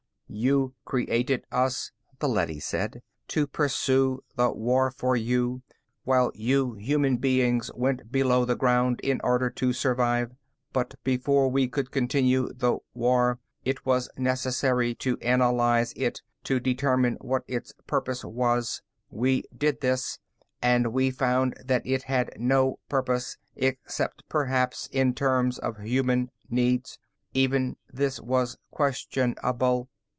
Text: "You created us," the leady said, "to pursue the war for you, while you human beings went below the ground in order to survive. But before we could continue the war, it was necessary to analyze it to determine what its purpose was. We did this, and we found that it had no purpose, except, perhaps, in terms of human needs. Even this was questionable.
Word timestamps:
"You 0.33 0.75
created 0.85 1.43
us," 1.51 1.91
the 2.19 2.29
leady 2.29 2.61
said, 2.61 3.01
"to 3.27 3.45
pursue 3.45 4.23
the 4.37 4.49
war 4.51 4.89
for 4.89 5.17
you, 5.17 5.61
while 6.05 6.31
you 6.33 6.75
human 6.75 7.17
beings 7.17 7.69
went 7.75 8.13
below 8.13 8.45
the 8.45 8.55
ground 8.55 9.01
in 9.03 9.19
order 9.25 9.49
to 9.49 9.73
survive. 9.73 10.31
But 10.71 10.95
before 11.03 11.49
we 11.49 11.67
could 11.67 11.91
continue 11.91 12.47
the 12.53 12.77
war, 12.93 13.39
it 13.65 13.85
was 13.85 14.09
necessary 14.15 14.95
to 15.03 15.17
analyze 15.17 15.91
it 15.97 16.21
to 16.45 16.61
determine 16.61 17.15
what 17.19 17.43
its 17.45 17.73
purpose 17.85 18.23
was. 18.23 18.81
We 19.09 19.43
did 19.53 19.81
this, 19.81 20.17
and 20.61 20.93
we 20.93 21.11
found 21.11 21.55
that 21.65 21.85
it 21.85 22.03
had 22.03 22.31
no 22.37 22.79
purpose, 22.87 23.35
except, 23.57 24.23
perhaps, 24.29 24.87
in 24.93 25.13
terms 25.13 25.59
of 25.59 25.79
human 25.79 26.29
needs. 26.49 26.97
Even 27.33 27.75
this 27.91 28.21
was 28.21 28.57
questionable. 28.71 29.89